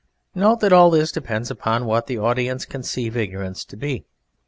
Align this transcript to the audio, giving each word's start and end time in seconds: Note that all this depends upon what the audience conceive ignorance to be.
Note 0.33 0.61
that 0.61 0.73
all 0.73 0.89
this 0.89 1.11
depends 1.11 1.51
upon 1.51 1.85
what 1.85 2.07
the 2.07 2.17
audience 2.17 2.65
conceive 2.65 3.15
ignorance 3.15 3.63
to 3.63 3.77
be. 3.77 4.03